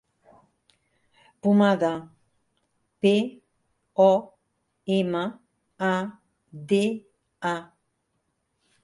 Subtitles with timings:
[1.41, 1.91] Pomada:
[3.01, 3.11] pe,
[4.07, 4.09] o,
[4.97, 5.21] ema,
[5.91, 5.93] a,
[6.73, 6.83] de,
[7.53, 7.55] a.